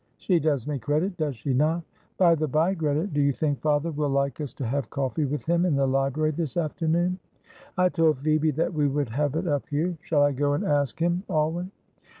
"She 0.17 0.39
does 0.39 0.65
me 0.65 0.79
credit, 0.79 1.15
does 1.17 1.35
she 1.35 1.53
not? 1.53 1.83
By 2.17 2.33
the 2.33 2.47
bye, 2.47 2.73
Greta, 2.73 3.05
do 3.05 3.21
you 3.21 3.31
think 3.31 3.61
father 3.61 3.91
will 3.91 4.09
like 4.09 4.41
us 4.41 4.51
to 4.55 4.65
have 4.65 4.89
coffee 4.89 5.25
with 5.25 5.45
him 5.45 5.63
in 5.63 5.75
the 5.75 5.85
library 5.87 6.31
this 6.31 6.57
afternoon?" 6.57 7.19
"I 7.77 7.89
told 7.89 8.17
Phoebe 8.17 8.49
that 8.49 8.73
we 8.73 8.87
would 8.87 9.09
have 9.09 9.35
it 9.35 9.45
up 9.47 9.69
here; 9.69 9.95
shall 10.01 10.23
I 10.23 10.31
go 10.31 10.53
and 10.53 10.63
ask 10.63 10.99
him, 10.99 11.21
Alwyn?" 11.29 11.69